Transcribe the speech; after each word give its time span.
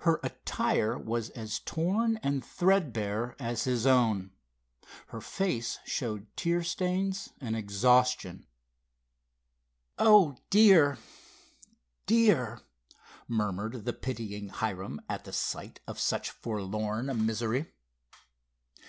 Her 0.00 0.18
attire 0.24 0.98
was 0.98 1.30
as 1.30 1.60
torn 1.60 2.16
and 2.20 2.44
threadbare 2.44 3.36
as 3.38 3.62
his 3.62 3.86
own. 3.86 4.32
Her 5.10 5.20
face 5.20 5.78
showed 5.84 6.26
tear 6.36 6.64
stains 6.64 7.28
and 7.40 7.54
exhaustion. 7.54 8.44
"Oh, 9.96 10.34
dear! 10.50 10.98
Dear!" 12.06 12.60
murmured 13.28 13.84
the 13.84 13.92
pitying 13.92 14.48
Hiram 14.48 15.00
at 15.08 15.22
the 15.22 15.32
sight 15.32 15.78
of 15.86 16.00
such 16.00 16.30
forlorn 16.32 17.24
misery. 17.24 17.70